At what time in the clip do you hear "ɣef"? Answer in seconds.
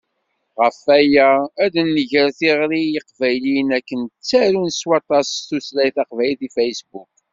0.61-0.77